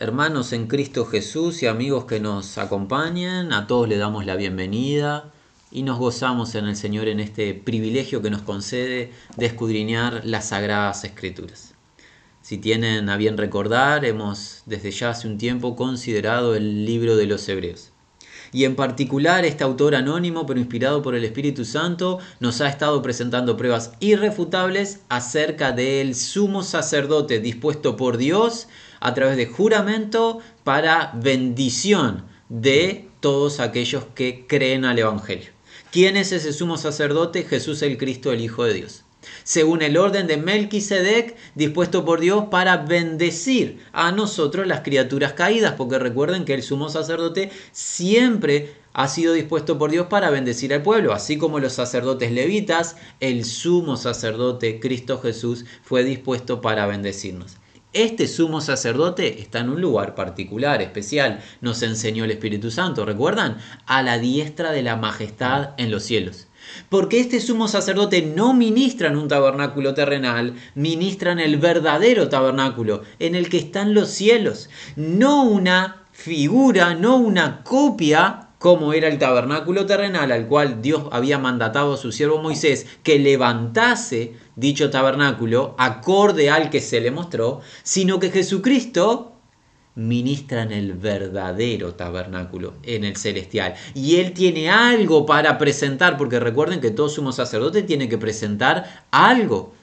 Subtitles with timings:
[0.00, 5.32] Hermanos en Cristo Jesús y amigos que nos acompañan, a todos le damos la bienvenida
[5.72, 10.50] y nos gozamos en el Señor en este privilegio que nos concede de escudriñar las
[10.50, 11.74] sagradas escrituras.
[12.42, 17.26] Si tienen a bien recordar, hemos desde ya hace un tiempo considerado el libro de
[17.26, 17.90] los Hebreos.
[18.52, 23.02] Y en particular este autor anónimo pero inspirado por el Espíritu Santo nos ha estado
[23.02, 28.68] presentando pruebas irrefutables acerca del sumo sacerdote dispuesto por Dios
[29.00, 35.50] a través de juramento para bendición de todos aquellos que creen al Evangelio.
[35.90, 37.44] ¿Quién es ese sumo sacerdote?
[37.44, 39.04] Jesús el Cristo, el Hijo de Dios.
[39.42, 45.74] Según el orden de Melquisedec, dispuesto por Dios para bendecir a nosotros las criaturas caídas,
[45.76, 50.82] porque recuerden que el sumo sacerdote siempre ha sido dispuesto por Dios para bendecir al
[50.82, 57.56] pueblo, así como los sacerdotes levitas, el sumo sacerdote Cristo Jesús fue dispuesto para bendecirnos.
[57.94, 63.56] Este sumo sacerdote está en un lugar particular, especial, nos enseñó el Espíritu Santo, ¿recuerdan?
[63.86, 66.48] A la diestra de la majestad en los cielos.
[66.90, 73.04] Porque este sumo sacerdote no ministra en un tabernáculo terrenal, ministra en el verdadero tabernáculo,
[73.20, 74.68] en el que están los cielos.
[74.96, 81.38] No una figura, no una copia como era el tabernáculo terrenal al cual Dios había
[81.38, 87.60] mandatado a su siervo Moisés que levantase dicho tabernáculo acorde al que se le mostró,
[87.82, 89.32] sino que Jesucristo
[89.94, 93.74] ministra en el verdadero tabernáculo, en el celestial.
[93.94, 99.04] Y Él tiene algo para presentar, porque recuerden que todo sumo sacerdote tiene que presentar
[99.10, 99.74] algo.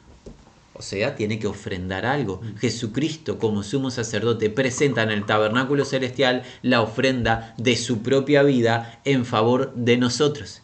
[0.74, 2.42] O sea, tiene que ofrendar algo.
[2.60, 9.00] Jesucristo, como sumo sacerdote, presenta en el tabernáculo celestial la ofrenda de su propia vida
[9.06, 10.62] en favor de nosotros.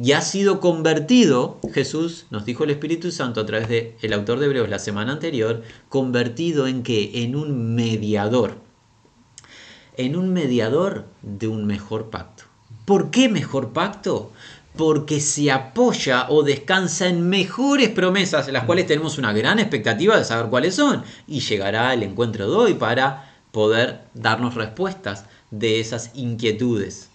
[0.00, 4.38] Y ha sido convertido, Jesús, nos dijo el Espíritu Santo a través del el autor
[4.38, 7.24] de Hebreos la semana anterior, convertido en qué?
[7.24, 8.56] En un mediador.
[9.96, 12.44] En un mediador de un mejor pacto.
[12.86, 14.32] ¿Por qué mejor pacto?
[14.76, 20.24] porque se apoya o descansa en mejores promesas, las cuales tenemos una gran expectativa de
[20.24, 26.10] saber cuáles son, y llegará el encuentro de hoy para poder darnos respuestas de esas
[26.14, 27.10] inquietudes.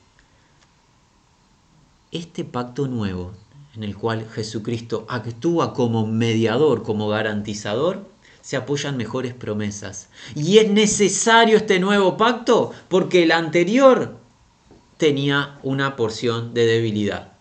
[2.12, 3.34] Este pacto nuevo,
[3.76, 8.08] en el cual Jesucristo actúa como mediador, como garantizador,
[8.42, 10.08] se apoya en mejores promesas.
[10.34, 14.18] Y es necesario este nuevo pacto porque el anterior
[14.96, 17.34] tenía una porción de debilidad.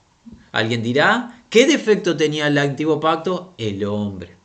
[0.51, 3.55] Alguien dirá, ¿qué defecto tenía el antiguo pacto?
[3.59, 4.37] El hombre.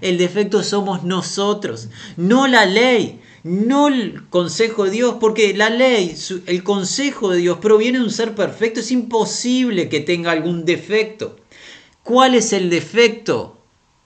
[0.00, 6.14] El defecto somos nosotros, no la ley, no el consejo de Dios, porque la ley,
[6.46, 11.36] el consejo de Dios proviene de un ser perfecto, es imposible que tenga algún defecto.
[12.02, 13.58] ¿Cuál es el defecto?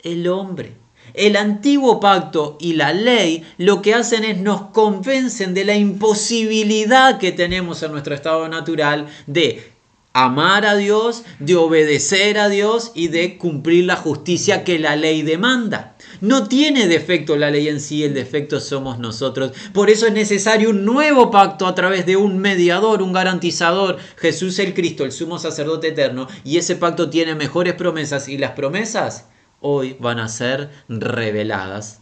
[0.03, 0.75] El hombre.
[1.15, 7.19] El antiguo pacto y la ley lo que hacen es nos convencen de la imposibilidad
[7.19, 9.76] que tenemos en nuestro estado natural de
[10.17, 15.21] amar a Dios, de obedecer a Dios y de cumplir la justicia que la ley
[15.21, 15.95] demanda.
[16.23, 19.53] No tiene defecto la ley en sí, el defecto somos nosotros.
[19.75, 24.59] Por eso es necesario un nuevo pacto a través de un mediador, un garantizador, Jesús
[24.59, 26.29] el Cristo, el sumo sacerdote eterno.
[26.45, 29.27] Y ese pacto tiene mejores promesas y las promesas
[29.61, 32.01] hoy van a ser reveladas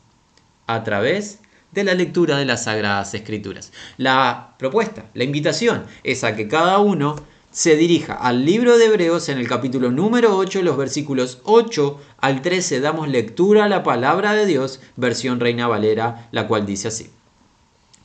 [0.68, 1.40] a través
[1.72, 3.72] de la lectura de las Sagradas Escrituras.
[3.96, 9.28] La propuesta, la invitación es a que cada uno se dirija al libro de Hebreos
[9.28, 14.34] en el capítulo número 8, los versículos 8 al 13, damos lectura a la palabra
[14.34, 17.10] de Dios, versión Reina Valera, la cual dice así.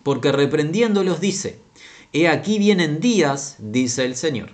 [0.03, 1.59] Porque reprendiéndolos dice,
[2.13, 4.51] He aquí vienen días, dice el Señor,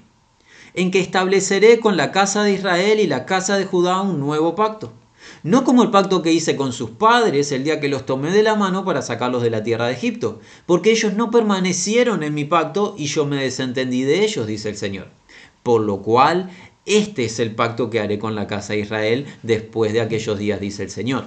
[0.76, 4.56] en que estableceré con la casa de Israel y la casa de Judá un nuevo
[4.56, 4.94] pacto
[5.44, 8.44] no como el pacto que hice con sus padres el día que los tomé de
[8.44, 12.46] la mano para sacarlos de la tierra de Egipto, porque ellos no permanecieron en mi
[12.46, 15.08] pacto y yo me desentendí de ellos, dice el Señor.
[15.64, 16.50] Por lo cual,
[16.86, 20.60] este es el pacto que haré con la casa de Israel después de aquellos días,
[20.60, 21.26] dice el Señor.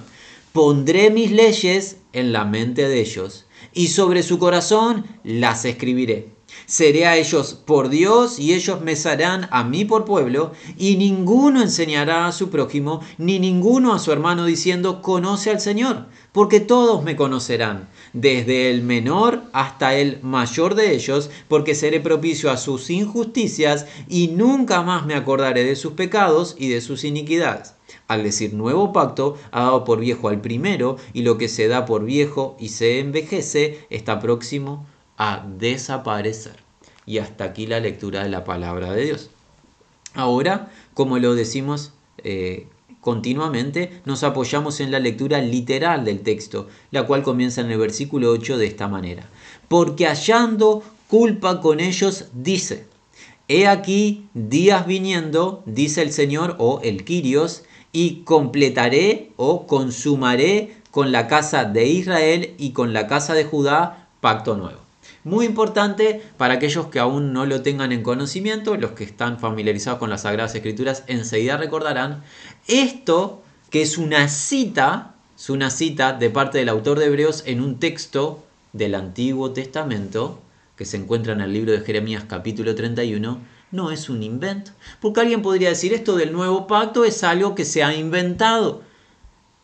[0.53, 7.07] Pondré mis leyes en la mente de ellos y sobre su corazón las escribiré Seré
[7.07, 12.27] a ellos por Dios y ellos me serán a mí por pueblo, y ninguno enseñará
[12.27, 17.17] a su prójimo, ni ninguno a su hermano diciendo, conoce al Señor, porque todos me
[17.17, 23.87] conocerán, desde el menor hasta el mayor de ellos, porque seré propicio a sus injusticias,
[24.09, 27.75] y nunca más me acordaré de sus pecados y de sus iniquidades.
[28.07, 31.87] Al decir nuevo pacto, ha dado por viejo al primero, y lo que se da
[31.87, 34.87] por viejo y se envejece está próximo
[35.19, 36.57] a desaparecer.
[37.05, 39.31] Y hasta aquí la lectura de la palabra de Dios.
[40.15, 41.93] Ahora, como lo decimos
[42.25, 42.67] eh,
[43.01, 48.31] continuamente nos apoyamos en la lectura literal del texto, la cual comienza en el versículo
[48.31, 49.29] 8 de esta manera.
[49.69, 52.87] Porque hallando culpa con ellos, dice,
[53.49, 61.11] He aquí días viniendo, dice el Señor o el Quirios, y completaré o consumaré con
[61.13, 64.88] la casa de Israel y con la casa de Judá pacto nuevo.
[65.25, 69.99] Muy importante para aquellos que aún no lo tengan en conocimiento, los que están familiarizados
[69.99, 72.23] con las Sagradas Escrituras enseguida recordarán
[72.67, 77.61] esto que es una cita, es una cita de parte del autor de Hebreos en
[77.61, 80.41] un texto del Antiguo Testamento
[80.77, 83.39] que se encuentra en el libro de Jeremías capítulo 31,
[83.73, 84.71] no es un invento.
[85.01, 88.83] Porque alguien podría decir esto del nuevo pacto es algo que se ha inventado.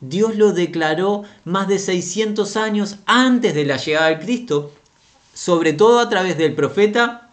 [0.00, 4.72] Dios lo declaró más de 600 años antes de la llegada de Cristo,
[5.34, 7.30] sobre todo a través del profeta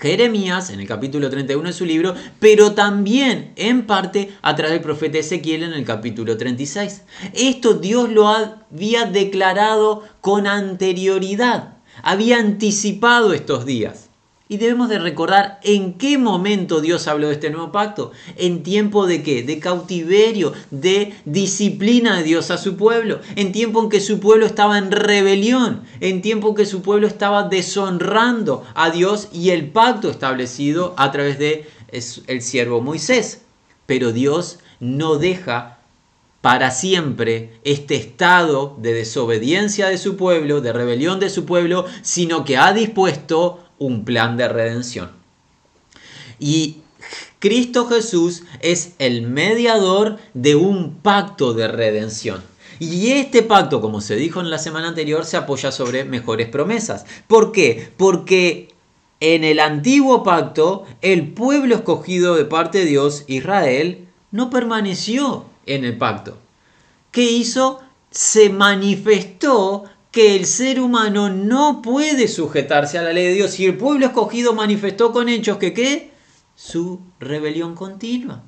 [0.00, 4.82] Jeremías en el capítulo 31 de su libro, pero también en parte a través del
[4.82, 7.02] profeta Ezequiel en el capítulo 36.
[7.34, 14.08] Esto Dios lo había declarado con anterioridad había anticipado estos días.
[14.52, 18.12] Y debemos de recordar en qué momento Dios habló de este nuevo pacto.
[18.36, 19.42] En tiempo de qué?
[19.42, 23.20] De cautiverio, de disciplina de Dios a su pueblo.
[23.34, 25.84] En tiempo en que su pueblo estaba en rebelión.
[26.00, 31.10] En tiempo en que su pueblo estaba deshonrando a Dios y el pacto establecido a
[31.12, 31.66] través de
[32.26, 33.40] el siervo Moisés.
[33.86, 35.78] Pero Dios no deja
[36.42, 42.44] para siempre este estado de desobediencia de su pueblo, de rebelión de su pueblo, sino
[42.44, 45.10] que ha dispuesto un plan de redención.
[46.38, 46.78] Y
[47.38, 52.42] Cristo Jesús es el mediador de un pacto de redención.
[52.78, 57.04] Y este pacto, como se dijo en la semana anterior, se apoya sobre mejores promesas.
[57.26, 57.92] ¿Por qué?
[57.96, 58.68] Porque
[59.20, 65.84] en el antiguo pacto, el pueblo escogido de parte de Dios, Israel, no permaneció en
[65.84, 66.38] el pacto.
[67.10, 67.80] ¿Qué hizo?
[68.10, 73.64] Se manifestó que el ser humano no puede sujetarse a la ley de Dios y
[73.64, 76.12] el pueblo escogido manifestó con hechos que qué?
[76.54, 78.44] Su rebelión continua.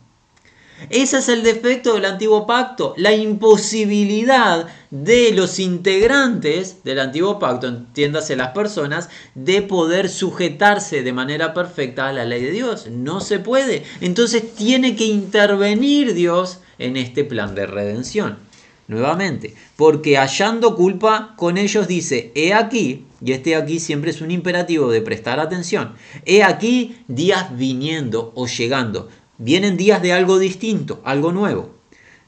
[0.91, 7.69] Ese es el defecto del antiguo pacto, la imposibilidad de los integrantes del antiguo pacto,
[7.69, 12.89] entiéndase las personas, de poder sujetarse de manera perfecta a la ley de Dios.
[12.91, 13.85] No se puede.
[14.03, 18.37] Entonces tiene que intervenir Dios en este plan de redención.
[18.87, 24.31] Nuevamente, porque hallando culpa con ellos dice, he aquí, y este aquí siempre es un
[24.31, 25.95] imperativo de prestar atención,
[26.27, 29.09] he aquí días viniendo o llegando,
[29.39, 31.71] vienen días de algo distinto, algo nuevo,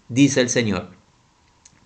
[0.08, 0.90] dice el Señor.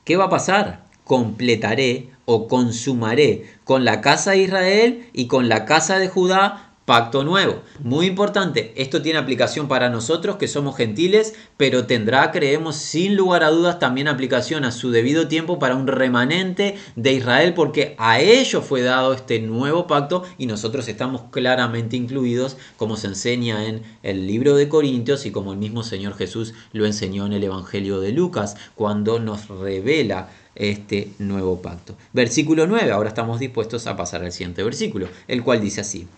[0.05, 0.85] ¿Qué va a pasar?
[1.03, 7.23] Completaré o consumaré con la casa de Israel y con la casa de Judá pacto
[7.23, 7.63] nuevo.
[7.79, 13.45] Muy importante, esto tiene aplicación para nosotros que somos gentiles, pero tendrá, creemos, sin lugar
[13.45, 18.19] a dudas también aplicación a su debido tiempo para un remanente de Israel, porque a
[18.19, 23.85] ellos fue dado este nuevo pacto y nosotros estamos claramente incluidos, como se enseña en
[24.03, 28.01] el libro de Corintios y como el mismo Señor Jesús lo enseñó en el Evangelio
[28.01, 31.95] de Lucas, cuando nos revela este nuevo pacto.
[32.13, 36.09] Versículo 9, ahora estamos dispuestos a pasar al siguiente versículo, el cual dice así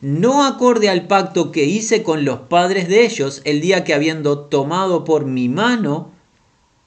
[0.00, 4.40] no acorde al pacto que hice con los padres de ellos el día que habiendo
[4.40, 6.10] tomado por mi mano,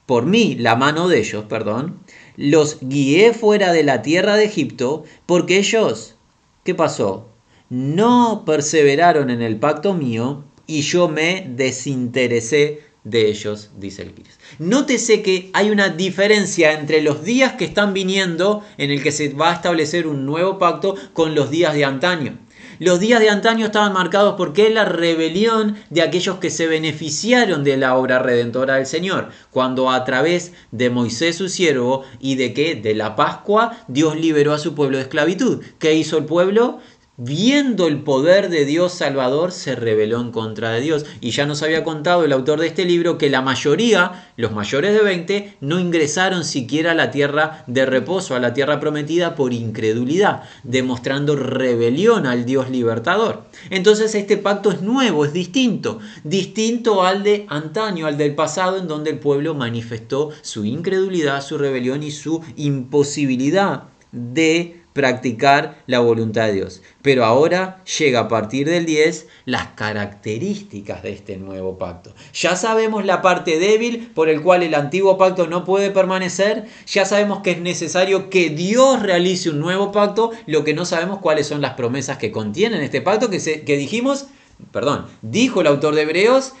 [0.06, 2.00] por mí la mano de ellos, perdón,
[2.36, 6.16] los guié fuera de la tierra de Egipto, porque ellos,
[6.64, 7.28] ¿qué pasó?
[7.68, 14.38] No perseveraron en el pacto mío y yo me desinteresé de ellos, dice el Quiris.
[14.58, 19.30] Nótese que hay una diferencia entre los días que están viniendo, en el que se
[19.30, 22.38] va a establecer un nuevo pacto, con los días de antaño.
[22.80, 27.76] Los días de antaño estaban marcados porque la rebelión de aquellos que se beneficiaron de
[27.76, 32.76] la obra redentora del Señor, cuando a través de Moisés su siervo y de que
[32.76, 35.62] de la Pascua Dios liberó a su pueblo de esclavitud.
[35.78, 36.78] ¿Qué hizo el pueblo?
[37.22, 41.04] Viendo el poder de Dios Salvador, se rebeló en contra de Dios.
[41.20, 44.94] Y ya nos había contado el autor de este libro que la mayoría, los mayores
[44.94, 49.52] de 20, no ingresaron siquiera a la tierra de reposo, a la tierra prometida por
[49.52, 53.44] incredulidad, demostrando rebelión al Dios libertador.
[53.68, 58.88] Entonces este pacto es nuevo, es distinto, distinto al de antaño, al del pasado, en
[58.88, 66.48] donde el pueblo manifestó su incredulidad, su rebelión y su imposibilidad de practicar la voluntad
[66.48, 66.82] de Dios.
[67.00, 72.14] Pero ahora llega a partir del 10 las características de este nuevo pacto.
[72.34, 77.06] Ya sabemos la parte débil por el cual el antiguo pacto no puede permanecer, ya
[77.06, 81.46] sabemos que es necesario que Dios realice un nuevo pacto, lo que no sabemos cuáles
[81.46, 84.26] son las promesas que contienen este pacto que, que dijimos,
[84.70, 86.52] perdón, dijo el autor de Hebreos,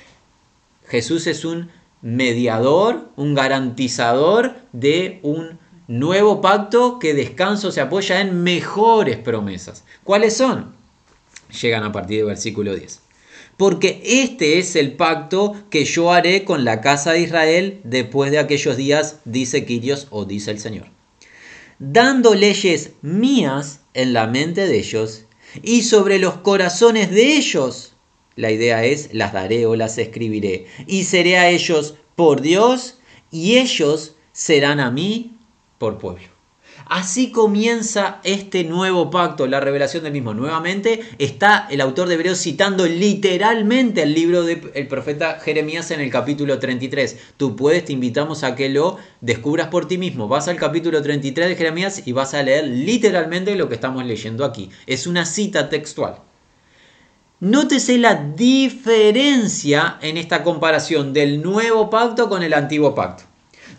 [0.86, 1.68] Jesús es un
[2.00, 5.59] mediador, un garantizador de un
[5.90, 9.82] nuevo pacto que descanso se apoya en mejores promesas.
[10.04, 10.72] ¿Cuáles son?
[11.60, 13.00] Llegan a partir del versículo 10.
[13.56, 18.38] Porque este es el pacto que yo haré con la casa de Israel después de
[18.38, 20.86] aquellos días, dice Quirios o dice el Señor.
[21.80, 25.24] Dando leyes mías en la mente de ellos
[25.60, 27.96] y sobre los corazones de ellos.
[28.36, 30.66] La idea es, las daré o las escribiré.
[30.86, 33.00] Y seré a ellos por Dios
[33.32, 35.36] y ellos serán a mí
[35.80, 36.28] por pueblo.
[36.86, 40.34] Así comienza este nuevo pacto, la revelación del mismo.
[40.34, 46.10] Nuevamente está el autor de Hebreos citando literalmente el libro del profeta Jeremías en el
[46.10, 47.16] capítulo 33.
[47.38, 50.28] Tú puedes, te invitamos a que lo descubras por ti mismo.
[50.28, 54.44] Vas al capítulo 33 de Jeremías y vas a leer literalmente lo que estamos leyendo
[54.44, 54.68] aquí.
[54.86, 56.16] Es una cita textual.
[57.40, 63.29] Nótese la diferencia en esta comparación del nuevo pacto con el antiguo pacto.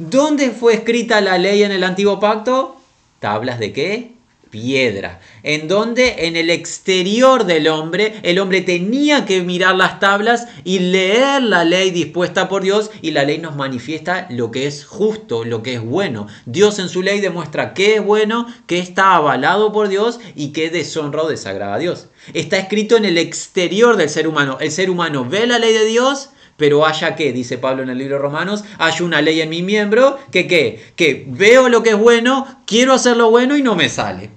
[0.10, 2.76] ¿Dónde fue escrita la ley en el antiguo pacto?
[3.20, 4.14] ¿Tablas de qué?
[4.50, 5.22] Piedra.
[5.44, 10.80] En donde en el exterior del hombre, el hombre tenía que mirar las tablas y
[10.80, 15.46] leer la ley dispuesta por Dios y la ley nos manifiesta lo que es justo,
[15.46, 16.26] lo que es bueno.
[16.48, 20.72] Dios en su ley demuestra qué es bueno, qué está avalado por Dios y qué
[20.72, 22.08] deshonra o desagrada a Dios.
[22.34, 24.58] Está escrito en el exterior del ser humano.
[24.62, 26.30] El ser humano ve la ley de Dios
[26.62, 29.64] pero haya que, dice Pablo en el libro de Romanos, haya una ley en mi
[29.64, 33.76] miembro que qué, que veo lo que es bueno, quiero hacer lo bueno y no
[33.76, 34.30] me sale.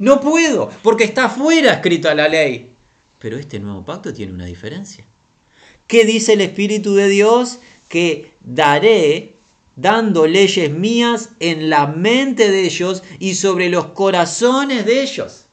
[0.00, 2.74] No puedo, porque está fuera escrita la ley.
[3.20, 5.06] Pero este nuevo pacto tiene una diferencia.
[5.86, 7.60] ¿Qué dice el Espíritu de Dios?
[7.88, 9.36] Que daré
[9.76, 15.46] dando leyes mías en la mente de ellos y sobre los corazones de ellos.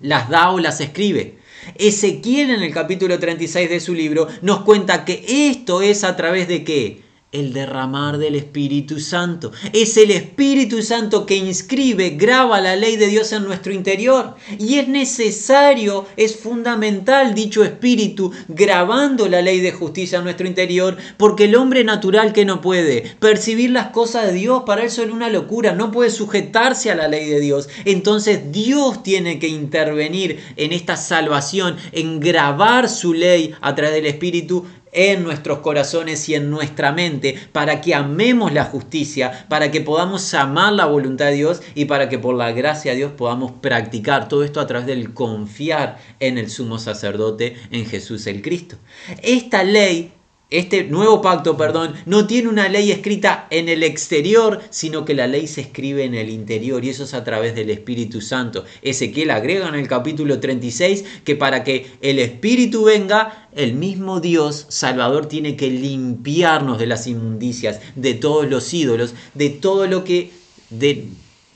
[0.00, 1.38] Las da o las escribe.
[1.76, 6.48] Ezequiel en el capítulo 36 de su libro nos cuenta que esto es a través
[6.48, 7.09] de qué?
[7.32, 9.52] El derramar del Espíritu Santo.
[9.72, 14.34] Es el Espíritu Santo que inscribe, graba la ley de Dios en nuestro interior.
[14.58, 20.96] Y es necesario, es fundamental dicho Espíritu grabando la ley de justicia en nuestro interior,
[21.16, 25.10] porque el hombre natural que no puede percibir las cosas de Dios, para eso es
[25.10, 27.68] una locura, no puede sujetarse a la ley de Dios.
[27.84, 34.06] Entonces Dios tiene que intervenir en esta salvación, en grabar su ley a través del
[34.06, 39.80] Espíritu en nuestros corazones y en nuestra mente para que amemos la justicia, para que
[39.80, 43.52] podamos amar la voluntad de Dios y para que por la gracia de Dios podamos
[43.52, 48.76] practicar todo esto a través del confiar en el sumo sacerdote, en Jesús el Cristo.
[49.22, 50.12] Esta ley
[50.50, 55.28] este nuevo pacto, perdón, no tiene una ley escrita en el exterior, sino que la
[55.28, 58.64] ley se escribe en el interior y eso es a través del Espíritu Santo.
[58.82, 64.66] Ezequiel agrega en el capítulo 36 que para que el Espíritu venga, el mismo Dios
[64.68, 70.30] Salvador tiene que limpiarnos de las inmundicias, de todos los ídolos, de todo lo que...
[70.70, 71.06] De,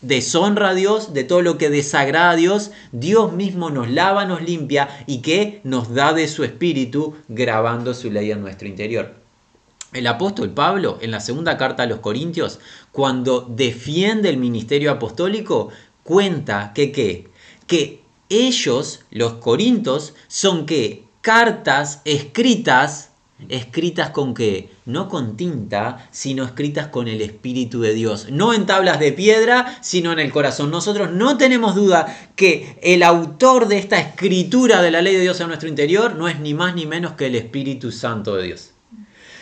[0.06, 4.42] deshonra a Dios, de todo lo que desagrada a Dios, Dios mismo nos lava, nos
[4.42, 9.14] limpia y que nos da de su espíritu grabando su ley en nuestro interior.
[9.92, 12.58] El apóstol Pablo, en la segunda carta a los Corintios,
[12.90, 15.70] cuando defiende el ministerio apostólico,
[16.02, 17.28] cuenta que ¿qué?
[17.66, 23.10] que ellos, los corintos, son que cartas escritas
[23.48, 24.70] escritas con qué?
[24.84, 28.28] No con tinta, sino escritas con el Espíritu de Dios.
[28.30, 30.70] No en tablas de piedra, sino en el corazón.
[30.70, 35.40] Nosotros no tenemos duda que el autor de esta escritura de la ley de Dios
[35.40, 38.70] en nuestro interior no es ni más ni menos que el Espíritu Santo de Dios.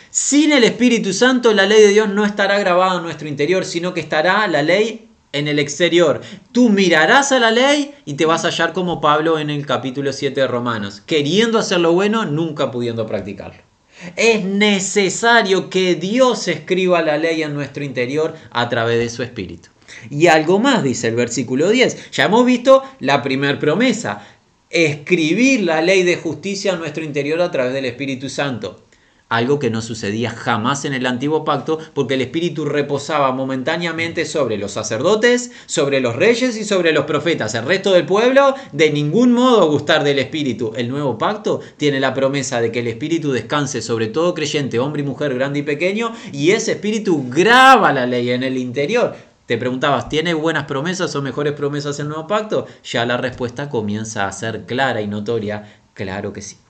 [0.09, 3.93] Sin el Espíritu Santo la ley de Dios no estará grabada en nuestro interior, sino
[3.93, 6.21] que estará la ley en el exterior.
[6.51, 10.13] Tú mirarás a la ley y te vas a hallar como Pablo en el capítulo
[10.13, 13.72] 7 de Romanos, queriendo hacer lo bueno, nunca pudiendo practicarlo.
[14.15, 19.69] Es necesario que Dios escriba la ley en nuestro interior a través de su Espíritu.
[20.09, 22.11] Y algo más, dice el versículo 10.
[22.11, 24.25] Ya hemos visto la primera promesa,
[24.69, 28.83] escribir la ley de justicia en nuestro interior a través del Espíritu Santo
[29.29, 34.57] algo que no sucedía jamás en el antiguo pacto, porque el Espíritu reposaba momentáneamente sobre
[34.57, 37.55] los sacerdotes, sobre los reyes y sobre los profetas.
[37.55, 40.73] El resto del pueblo de ningún modo gustar del Espíritu.
[40.75, 45.01] El nuevo pacto tiene la promesa de que el Espíritu descanse sobre todo creyente, hombre
[45.01, 49.15] y mujer, grande y pequeño, y ese Espíritu graba la ley en el interior.
[49.45, 52.65] Te preguntabas, ¿tiene buenas promesas o mejores promesas el nuevo pacto?
[52.83, 55.81] Ya la respuesta comienza a ser clara y notoria.
[55.93, 56.62] Claro que sí.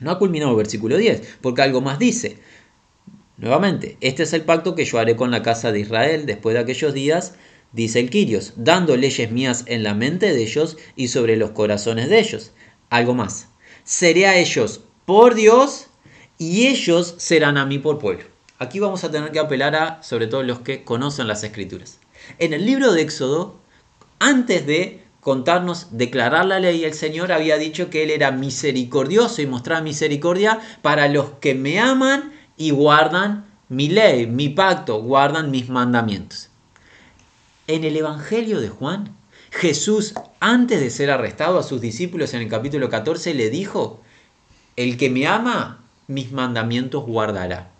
[0.00, 2.38] No ha culminado el versículo 10, porque algo más dice.
[3.38, 6.60] Nuevamente, este es el pacto que yo haré con la casa de Israel después de
[6.60, 7.34] aquellos días,
[7.72, 12.08] dice el Quirios, dando leyes mías en la mente de ellos y sobre los corazones
[12.08, 12.52] de ellos.
[12.88, 13.48] Algo más.
[13.84, 15.88] Seré a ellos por Dios
[16.38, 18.24] y ellos serán a mí por pueblo.
[18.58, 22.00] aquí vamos a tener que apelar a, sobre todo los que conocen las escrituras.
[22.38, 23.60] En el libro de Éxodo,
[24.18, 29.46] antes de contarnos, declarar la ley, el Señor había dicho que Él era misericordioso y
[29.48, 35.68] mostraba misericordia para los que me aman y guardan mi ley, mi pacto, guardan mis
[35.68, 36.50] mandamientos.
[37.66, 39.16] En el Evangelio de Juan,
[39.50, 44.00] Jesús, antes de ser arrestado a sus discípulos en el capítulo 14, le dijo,
[44.76, 47.72] el que me ama, mis mandamientos guardará.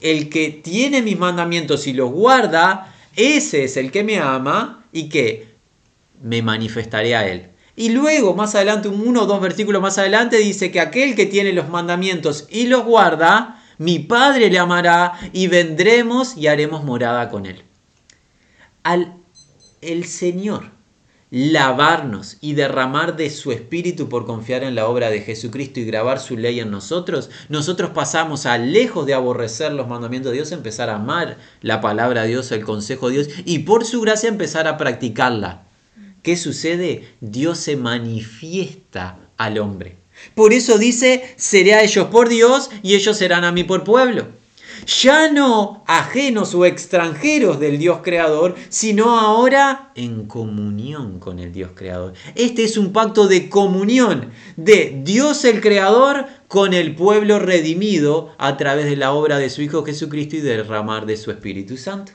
[0.00, 5.08] El que tiene mis mandamientos y los guarda, ese es el que me ama y
[5.08, 5.57] que
[6.22, 7.50] me manifestaré a él.
[7.76, 11.52] Y luego, más adelante, uno o dos versículos más adelante, dice que aquel que tiene
[11.52, 17.46] los mandamientos y los guarda, mi Padre le amará y vendremos y haremos morada con
[17.46, 17.62] él.
[18.82, 19.14] Al
[19.80, 20.70] el Señor
[21.30, 26.20] lavarnos y derramar de su espíritu por confiar en la obra de Jesucristo y grabar
[26.20, 30.88] su ley en nosotros, nosotros pasamos a lejos de aborrecer los mandamientos de Dios, empezar
[30.88, 34.66] a amar la palabra de Dios, el consejo de Dios y por su gracia empezar
[34.66, 35.67] a practicarla.
[36.22, 37.08] ¿Qué sucede?
[37.20, 39.96] Dios se manifiesta al hombre.
[40.34, 44.26] Por eso dice, seré a ellos por Dios y ellos serán a mí por pueblo
[44.86, 51.72] ya no ajenos o extranjeros del Dios creador, sino ahora en comunión con el Dios
[51.74, 52.14] creador.
[52.34, 58.56] Este es un pacto de comunión de Dios el creador con el pueblo redimido a
[58.56, 62.12] través de la obra de su Hijo Jesucristo y derramar de su Espíritu Santo.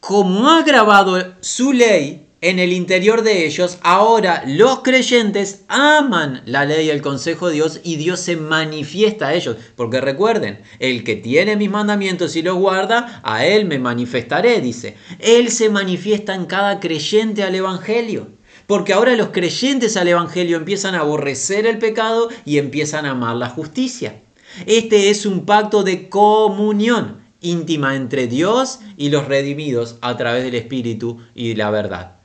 [0.00, 6.64] Como ha grabado su ley en el interior de ellos, ahora los creyentes aman la
[6.64, 9.56] ley y el consejo de Dios y Dios se manifiesta a ellos.
[9.74, 14.94] Porque recuerden, el que tiene mis mandamientos y los guarda, a él me manifestaré, dice.
[15.18, 18.28] Él se manifiesta en cada creyente al Evangelio.
[18.68, 23.34] Porque ahora los creyentes al Evangelio empiezan a aborrecer el pecado y empiezan a amar
[23.34, 24.22] la justicia.
[24.66, 30.54] Este es un pacto de comunión íntima entre Dios y los redimidos a través del
[30.54, 32.17] Espíritu y la verdad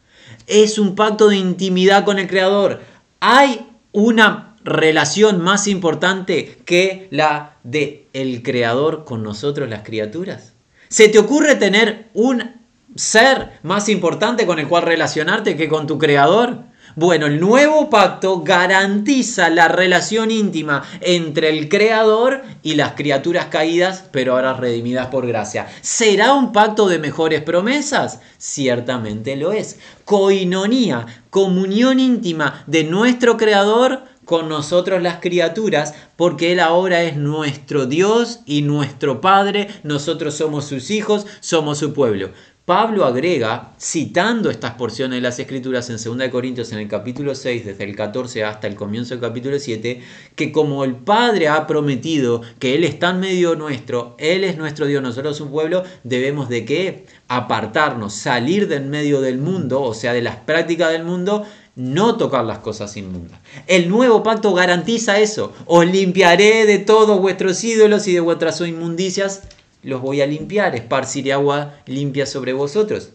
[0.48, 2.82] es un pacto de intimidad con el Creador.
[3.20, 10.54] Hay una relación más importante que la de el Creador con nosotros las criaturas.
[10.90, 12.62] ¿Se te ocurre tener un
[12.96, 16.60] ser más importante con el cual relacionarte que con tu Creador?
[16.96, 24.06] Bueno, el nuevo pacto garantiza la relación íntima entre el Creador y las criaturas caídas,
[24.12, 25.68] pero ahora redimidas por gracia.
[25.82, 28.20] ¿Será un pacto de mejores promesas?
[28.38, 29.80] Ciertamente lo es.
[30.06, 37.86] Coinonía, comunión íntima de nuestro Creador con nosotros las criaturas, porque Él ahora es nuestro
[37.86, 42.30] Dios y nuestro Padre, nosotros somos sus hijos, somos su pueblo.
[42.66, 47.66] Pablo agrega, citando estas porciones de las Escrituras en 2 Corintios en el capítulo 6,
[47.66, 50.02] desde el 14 hasta el comienzo del capítulo 7,
[50.34, 54.86] que como el Padre ha prometido que Él está en medio nuestro, Él es nuestro
[54.86, 57.06] Dios, nosotros un pueblo, debemos de qué?
[57.28, 61.46] Apartarnos, salir del medio del mundo, o sea, de las prácticas del mundo,
[61.76, 63.42] no tocar las cosas inmundas.
[63.68, 65.52] El nuevo pacto garantiza eso.
[65.66, 69.42] Os limpiaré de todos vuestros ídolos y de vuestras inmundicias
[69.84, 73.10] los voy a limpiar, esparciré agua limpia sobre vosotros.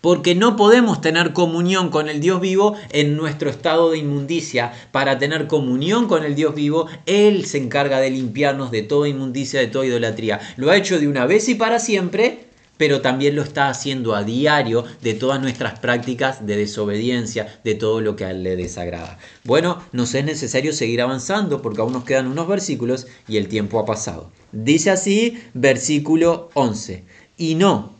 [0.00, 4.72] Porque no podemos tener comunión con el Dios vivo en nuestro estado de inmundicia.
[4.92, 9.60] Para tener comunión con el Dios vivo, Él se encarga de limpiarnos de toda inmundicia,
[9.60, 10.40] de toda idolatría.
[10.56, 12.44] Lo ha hecho de una vez y para siempre,
[12.76, 18.00] pero también lo está haciendo a diario de todas nuestras prácticas de desobediencia, de todo
[18.00, 19.18] lo que le desagrada.
[19.44, 23.78] Bueno, nos es necesario seguir avanzando porque aún nos quedan unos versículos y el tiempo
[23.78, 24.30] ha pasado.
[24.52, 27.04] Dice así, versículo 11,
[27.36, 27.94] y no,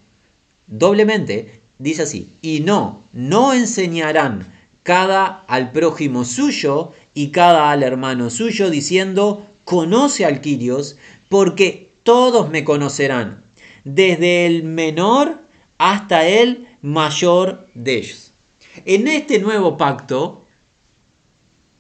[0.67, 8.31] doblemente, dice así, y no, no enseñarán cada al prójimo suyo y cada al hermano
[8.31, 10.97] suyo, diciendo, conoce al Quirios,
[11.29, 13.44] porque todos me conocerán
[13.85, 15.39] desde el menor
[15.79, 18.33] hasta el mayor de ellos.
[18.85, 20.45] En este nuevo pacto,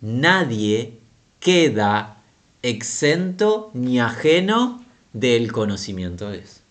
[0.01, 0.93] nadie
[1.41, 2.23] queda
[2.63, 6.64] exento ni ajeno del conocimiento de Dios.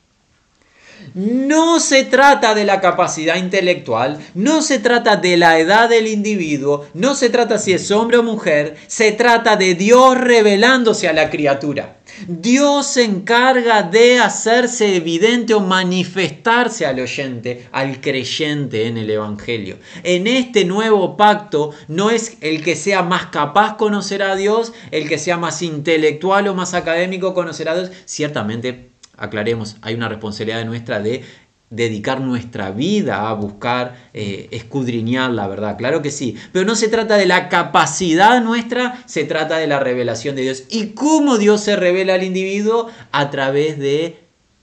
[1.13, 6.87] No se trata de la capacidad intelectual, no se trata de la edad del individuo,
[6.93, 11.29] no se trata si es hombre o mujer, se trata de Dios revelándose a la
[11.29, 11.97] criatura.
[12.27, 19.77] Dios se encarga de hacerse evidente o manifestarse al oyente, al creyente en el Evangelio.
[20.03, 25.09] En este nuevo pacto no es el que sea más capaz conocer a Dios, el
[25.09, 27.91] que sea más intelectual o más académico conocer a Dios.
[28.05, 31.23] Ciertamente, aclaremos, hay una responsabilidad nuestra de
[31.69, 36.87] dedicar nuestra vida a buscar eh, escudriñar la verdad, claro que sí, pero no se
[36.87, 40.65] trata de la capacidad nuestra, se trata de la revelación de Dios.
[40.69, 42.89] ¿Y cómo Dios se revela al individuo?
[43.11, 44.19] A través de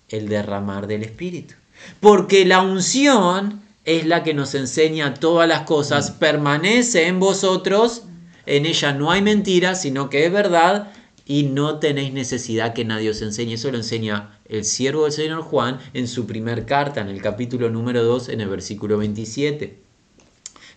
[0.09, 1.55] el derramar del Espíritu.
[1.99, 8.05] Porque la unción es la que nos enseña todas las cosas, permanece en vosotros,
[8.47, 10.93] en ella no hay mentira, sino que es verdad,
[11.31, 13.53] y no tenéis necesidad que nadie os enseñe.
[13.53, 17.71] Eso lo enseña el siervo del Señor Juan en su primer carta, en el capítulo
[17.71, 19.79] número 2, en el versículo 27.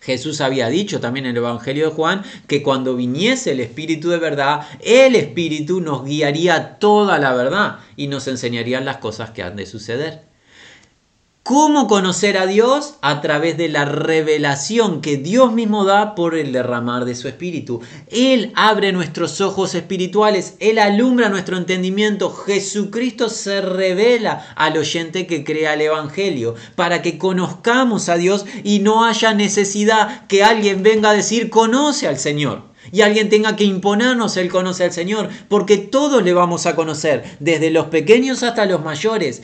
[0.00, 4.18] Jesús había dicho también en el Evangelio de Juan que cuando viniese el Espíritu de
[4.18, 9.56] verdad, el Espíritu nos guiaría toda la verdad y nos enseñaría las cosas que han
[9.56, 10.33] de suceder.
[11.46, 12.94] ¿Cómo conocer a Dios?
[13.02, 17.82] A través de la revelación que Dios mismo da por el derramar de su espíritu.
[18.10, 22.30] Él abre nuestros ojos espirituales, Él alumbra nuestro entendimiento.
[22.30, 28.78] Jesucristo se revela al oyente que crea el Evangelio para que conozcamos a Dios y
[28.78, 33.64] no haya necesidad que alguien venga a decir conoce al Señor y alguien tenga que
[33.64, 38.66] imponernos el conocer al Señor, porque todos le vamos a conocer, desde los pequeños hasta
[38.66, 39.42] los mayores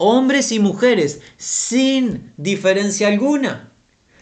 [0.00, 3.70] hombres y mujeres, sin diferencia alguna.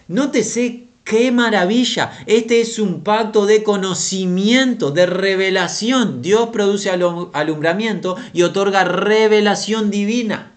[0.08, 2.12] Nótese qué maravilla.
[2.26, 6.20] Este es un pacto de conocimiento, de revelación.
[6.20, 10.52] Dios produce alumbramiento y otorga revelación divina.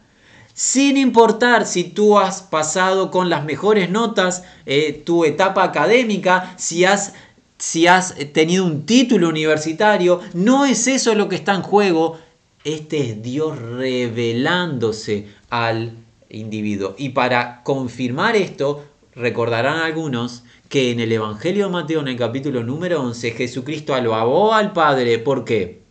[0.54, 6.84] Sin importar si tú has pasado con las mejores notas eh, tu etapa académica, si
[6.84, 7.14] has
[7.62, 12.18] si has tenido un título universitario, no es eso lo que está en juego,
[12.64, 15.94] este es Dios revelándose al
[16.30, 16.96] individuo.
[16.98, 22.64] Y para confirmar esto, recordarán algunos que en el Evangelio de Mateo, en el capítulo
[22.64, 25.20] número 11, Jesucristo alabó al Padre.
[25.20, 25.84] ¿Por qué?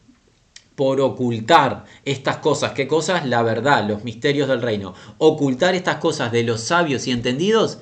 [0.75, 2.73] Por ocultar estas cosas.
[2.73, 3.27] ¿Qué cosas?
[3.27, 4.95] La verdad, los misterios del reino.
[5.19, 7.79] Ocultar estas cosas de los sabios y entendidos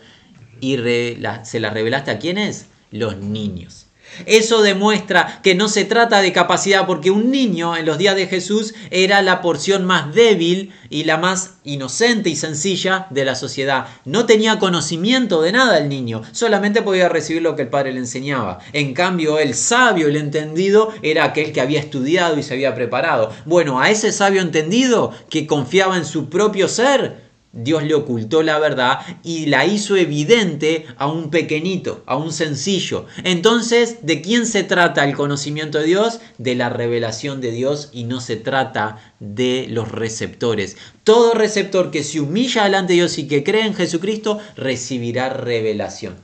[0.60, 2.66] y se las revelaste a quiénes?
[2.90, 3.88] Los niños.
[4.26, 8.26] Eso demuestra que no se trata de capacidad porque un niño en los días de
[8.26, 13.86] Jesús era la porción más débil y la más inocente y sencilla de la sociedad.
[14.04, 18.00] No tenía conocimiento de nada el niño, solamente podía recibir lo que el padre le
[18.00, 18.58] enseñaba.
[18.72, 23.30] En cambio, el sabio, el entendido, era aquel que había estudiado y se había preparado.
[23.44, 28.58] Bueno, a ese sabio entendido que confiaba en su propio ser, Dios le ocultó la
[28.58, 33.06] verdad y la hizo evidente a un pequeñito, a un sencillo.
[33.24, 36.20] Entonces, ¿de quién se trata el conocimiento de Dios?
[36.36, 40.76] De la revelación de Dios y no se trata de los receptores.
[41.04, 46.16] Todo receptor que se humilla delante de Dios y que cree en Jesucristo recibirá revelación.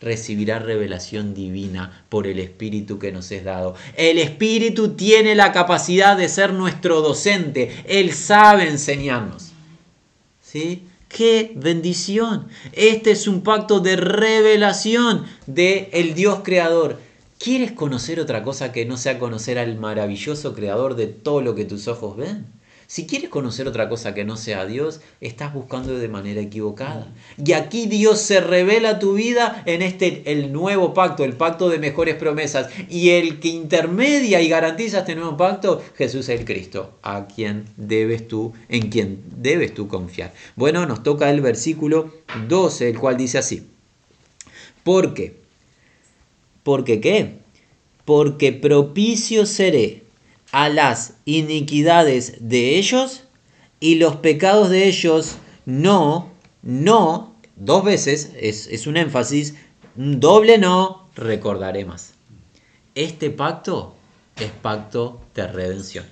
[0.00, 3.74] Recibirá revelación divina por el Espíritu que nos es dado.
[3.96, 7.70] El Espíritu tiene la capacidad de ser nuestro docente.
[7.86, 9.51] Él sabe enseñarnos.
[10.52, 10.84] ¿Sí?
[11.08, 12.48] ¡Qué bendición!
[12.72, 16.98] Este es un pacto de revelación de el Dios creador.
[17.38, 21.64] ¿Quieres conocer otra cosa que no sea conocer al maravilloso creador de todo lo que
[21.64, 22.44] tus ojos ven?
[22.92, 27.10] Si quieres conocer otra cosa que no sea Dios, estás buscando de manera equivocada.
[27.42, 31.70] Y aquí Dios se revela a tu vida en este el nuevo pacto, el pacto
[31.70, 32.68] de mejores promesas.
[32.90, 37.64] Y el que intermedia y garantiza este nuevo pacto, Jesús es el Cristo, a quien
[37.78, 40.34] debes tú, en quien debes tú confiar.
[40.54, 42.12] Bueno, nos toca el versículo
[42.46, 43.68] 12, el cual dice así.
[44.84, 45.36] ¿Por qué?
[46.62, 47.38] ¿Por qué qué?
[48.04, 50.02] Porque propicio seré
[50.52, 53.24] a las iniquidades de ellos
[53.80, 55.36] y los pecados de ellos
[55.66, 56.30] no,
[56.62, 59.54] no, dos veces, es, es un énfasis,
[59.96, 62.14] un doble no, recordaré más.
[62.94, 63.94] Este pacto
[64.36, 66.04] es pacto de redención.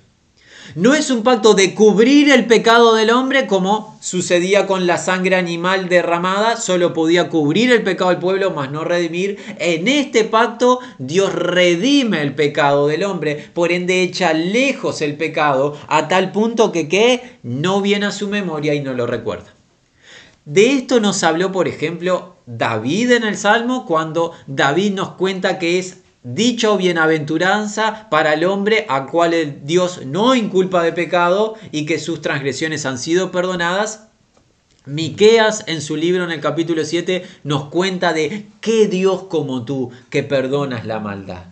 [0.75, 5.35] No es un pacto de cubrir el pecado del hombre como sucedía con la sangre
[5.35, 9.37] animal derramada, solo podía cubrir el pecado del pueblo, mas no redimir.
[9.59, 15.77] En este pacto Dios redime el pecado del hombre, por ende echa lejos el pecado
[15.87, 19.53] a tal punto que, que no viene a su memoria y no lo recuerda.
[20.45, 25.77] De esto nos habló, por ejemplo, David en el Salmo, cuando David nos cuenta que
[25.77, 31.97] es Dicho bienaventuranza para el hombre a cual Dios no inculpa de pecado y que
[31.97, 34.09] sus transgresiones han sido perdonadas.
[34.85, 39.89] Miqueas en su libro en el capítulo 7 nos cuenta de qué Dios como tú
[40.11, 41.45] que perdonas la maldad.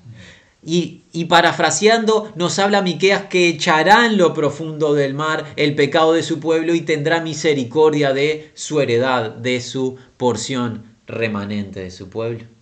[0.63, 6.13] Y, y, parafraseando, nos habla Miqueas que echará en lo profundo del mar el pecado
[6.13, 12.09] de su pueblo y tendrá misericordia de su heredad, de su porción remanente de su
[12.09, 12.58] pueblo.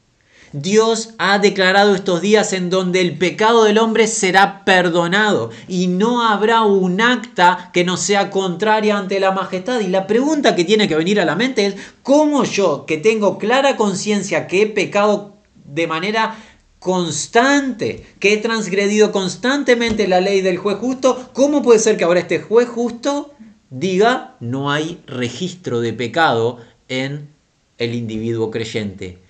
[0.62, 6.28] Dios ha declarado estos días en donde el pecado del hombre será perdonado y no
[6.28, 9.82] habrá un acta que no sea contraria ante la majestad.
[9.82, 13.38] Y la pregunta que tiene que venir a la mente es, ¿cómo yo, que tengo
[13.38, 16.36] clara conciencia que he pecado de manera
[16.80, 22.22] constante, que he transgredido constantemente la ley del juez justo, ¿cómo puede ser que ahora
[22.22, 23.34] este juez justo
[23.70, 27.30] diga no hay registro de pecado en
[27.78, 29.27] el individuo creyente?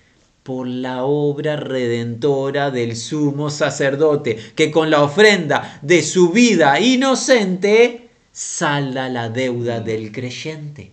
[0.48, 8.08] Por la obra redentora del sumo sacerdote, que con la ofrenda de su vida inocente
[8.32, 10.92] salda la deuda del creyente.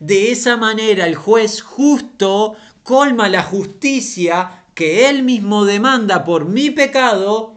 [0.00, 6.68] De esa manera el juez justo colma la justicia que él mismo demanda por mi
[6.68, 7.54] pecado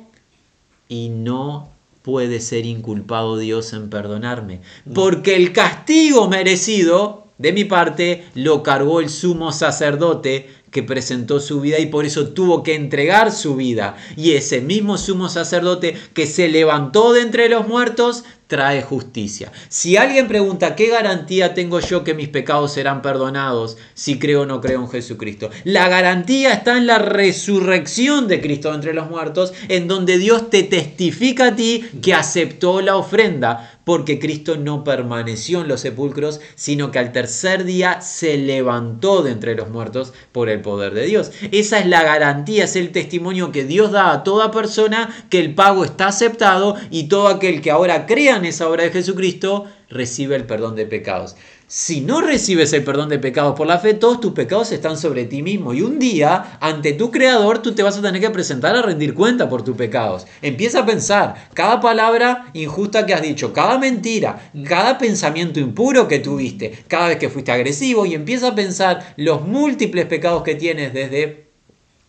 [0.88, 1.68] y no
[2.04, 4.62] puede ser inculpado Dios en perdonarme,
[4.96, 11.62] porque el castigo merecido de mi parte lo cargó el sumo sacerdote que presentó su
[11.62, 13.96] vida y por eso tuvo que entregar su vida.
[14.18, 19.52] Y ese mismo sumo sacerdote que se levantó de entre los muertos trae justicia.
[19.68, 24.46] Si alguien pregunta qué garantía tengo yo que mis pecados serán perdonados si creo o
[24.46, 29.54] no creo en Jesucristo, la garantía está en la resurrección de Cristo entre los muertos,
[29.70, 35.62] en donde Dios te testifica a ti que aceptó la ofrenda porque Cristo no permaneció
[35.62, 40.50] en los sepulcros, sino que al tercer día se levantó de entre los muertos por
[40.50, 41.32] el poder de Dios.
[41.52, 45.54] Esa es la garantía, es el testimonio que Dios da a toda persona que el
[45.54, 50.36] pago está aceptado y todo aquel que ahora crea en esa obra de Jesucristo recibe
[50.36, 51.36] el perdón de pecados.
[51.68, 55.26] Si no recibes el perdón de pecados por la fe, todos tus pecados están sobre
[55.26, 55.74] ti mismo.
[55.74, 59.14] Y un día, ante tu creador, tú te vas a tener que presentar a rendir
[59.14, 60.28] cuenta por tus pecados.
[60.42, 66.20] Empieza a pensar cada palabra injusta que has dicho, cada mentira, cada pensamiento impuro que
[66.20, 70.94] tuviste, cada vez que fuiste agresivo, y empieza a pensar los múltiples pecados que tienes
[70.94, 71.48] desde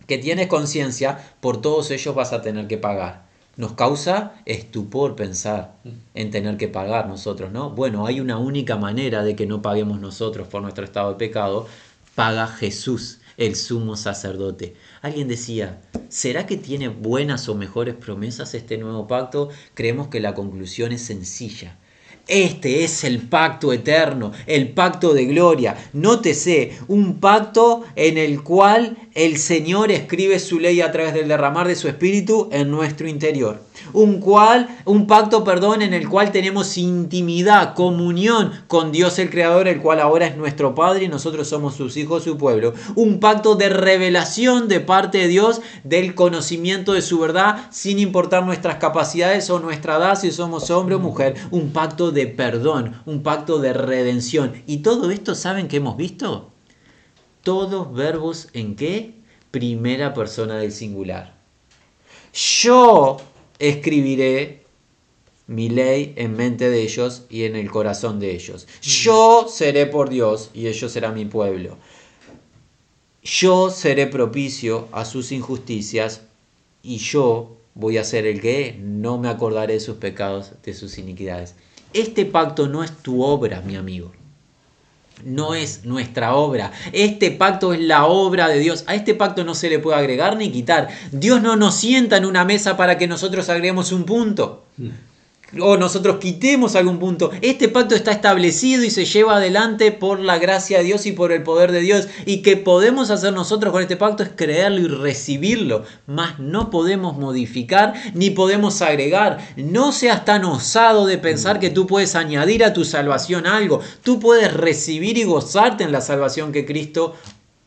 [0.07, 3.24] que tienes conciencia, por todos ellos vas a tener que pagar
[3.57, 5.77] nos causa estupor pensar
[6.15, 7.71] en tener que pagar nosotros, ¿no?
[7.71, 11.67] Bueno, hay una única manera de que no paguemos nosotros por nuestro estado de pecado,
[12.15, 14.75] paga Jesús, el sumo sacerdote.
[15.03, 19.49] Alguien decía, ¿será que tiene buenas o mejores promesas este nuevo pacto?
[19.75, 21.77] Creemos que la conclusión es sencilla.
[22.27, 25.77] Este es el pacto eterno, el pacto de gloria.
[25.93, 31.69] Nótese, un pacto en el cual el Señor escribe su ley a través del derramar
[31.69, 33.61] de su espíritu en nuestro interior.
[33.93, 39.69] Un cual, un pacto, perdón, en el cual tenemos intimidad, comunión con Dios el creador,
[39.69, 42.73] el cual ahora es nuestro Padre y nosotros somos sus hijos, su pueblo.
[42.95, 48.47] Un pacto de revelación de parte de Dios del conocimiento de su verdad, sin importar
[48.47, 51.35] nuestras capacidades o nuestra edad, si somos hombre o mujer.
[51.51, 54.63] Un pacto de perdón, un pacto de redención.
[54.67, 56.51] Y todo esto, ¿saben que hemos visto?
[57.43, 59.15] Todos verbos en qué?
[59.51, 61.35] Primera persona del singular.
[62.33, 63.19] Yo
[63.59, 64.65] escribiré
[65.47, 68.67] mi ley en mente de ellos y en el corazón de ellos.
[68.81, 71.77] Yo seré por Dios y ellos serán mi pueblo.
[73.23, 76.23] Yo seré propicio a sus injusticias
[76.83, 80.99] y yo voy a ser el que no me acordaré de sus pecados, de sus
[80.99, 81.55] iniquidades.
[81.95, 84.13] Este pacto no es tu obra, mi amigo.
[85.25, 86.73] No es nuestra obra.
[86.93, 88.85] Este pacto es la obra de Dios.
[88.89, 90.89] A este pacto no se le puede agregar ni quitar.
[91.13, 94.65] Dios no nos sienta en una mesa para que nosotros agreguemos un punto.
[95.61, 97.31] O nosotros quitemos algún punto.
[97.43, 101.33] Este pacto está establecido y se lleva adelante por la gracia de Dios y por
[101.33, 102.09] el poder de Dios.
[102.27, 105.85] Y que podemos hacer nosotros con este pacto es creerlo y recibirlo.
[106.07, 109.39] Mas no podemos modificar ni podemos agregar.
[109.57, 113.81] No seas tan osado de pensar que tú puedes añadir a tu salvación algo.
[114.03, 117.15] Tú puedes recibir y gozarte en la salvación que Cristo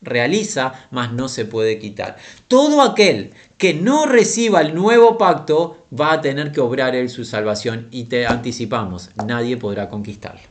[0.02, 2.16] realiza, mas no se puede quitar.
[2.46, 7.24] Todo aquel que no reciba el nuevo pacto va a tener que obrar él su
[7.24, 10.42] salvación y te anticipamos, nadie podrá conquistarlo.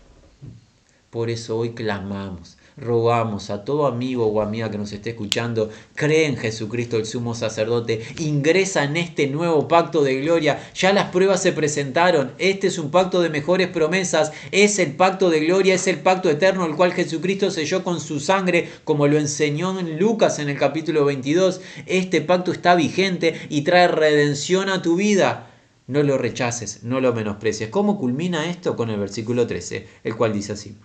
[1.10, 6.28] Por eso hoy clamamos rogamos a todo amigo o amiga que nos esté escuchando, cree
[6.28, 11.42] en Jesucristo el sumo sacerdote, ingresa en este nuevo pacto de gloria, ya las pruebas
[11.42, 15.88] se presentaron, este es un pacto de mejores promesas, es el pacto de gloria, es
[15.88, 20.38] el pacto eterno el cual Jesucristo selló con su sangre, como lo enseñó en Lucas
[20.38, 25.52] en el capítulo 22, este pacto está vigente y trae redención a tu vida.
[25.88, 27.70] No lo rechaces, no lo menosprecies.
[27.70, 28.76] ¿Cómo culmina esto?
[28.76, 30.76] Con el versículo 13, el cual dice así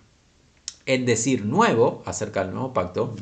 [0.85, 3.13] en decir nuevo, acerca del nuevo pacto,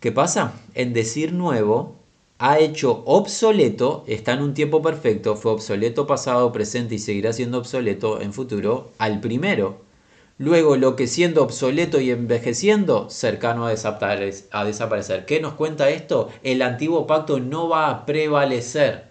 [0.00, 0.54] ¿qué pasa?
[0.74, 1.96] En decir nuevo
[2.38, 7.58] ha hecho obsoleto, está en un tiempo perfecto, fue obsoleto pasado, presente y seguirá siendo
[7.58, 9.80] obsoleto en futuro, al primero.
[10.38, 15.26] Luego lo que siendo obsoleto y envejeciendo, cercano a desaparecer.
[15.26, 16.28] ¿Qué nos cuenta esto?
[16.44, 19.08] El antiguo pacto no va a prevalecer.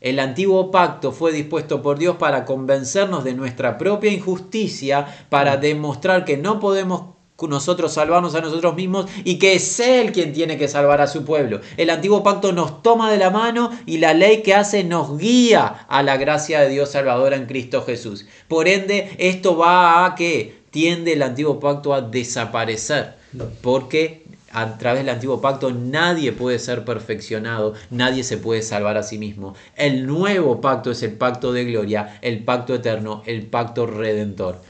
[0.00, 6.24] El antiguo pacto fue dispuesto por Dios para convencernos de nuestra propia injusticia, para demostrar
[6.24, 10.68] que no podemos nosotros salvarnos a nosotros mismos y que es Él quien tiene que
[10.68, 11.60] salvar a su pueblo.
[11.76, 15.86] El antiguo pacto nos toma de la mano y la ley que hace nos guía
[15.88, 18.26] a la gracia de Dios salvadora en Cristo Jesús.
[18.48, 23.14] Por ende, esto va a que tiende el antiguo pacto a desaparecer,
[23.60, 29.02] porque a través del antiguo pacto nadie puede ser perfeccionado, nadie se puede salvar a
[29.02, 29.54] sí mismo.
[29.76, 34.60] El nuevo pacto es el pacto de gloria, el pacto eterno, el pacto redentor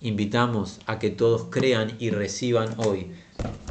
[0.00, 3.10] invitamos a que todos crean y reciban hoy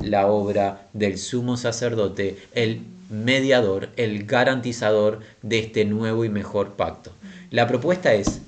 [0.02, 7.12] la obra del sumo sacerdote, el mediador, el garantizador de este nuevo y mejor pacto.
[7.50, 8.42] La propuesta es,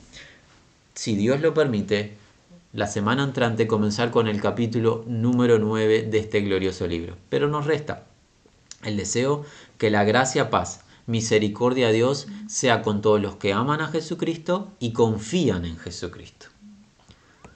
[0.93, 2.13] si Dios lo permite,
[2.71, 7.17] la semana entrante comenzar con el capítulo número 9 de este glorioso libro.
[7.29, 8.05] Pero nos resta
[8.83, 9.43] el deseo
[9.77, 14.71] que la gracia, paz, misericordia de Dios sea con todos los que aman a Jesucristo
[14.79, 16.38] y confían en Jesucristo.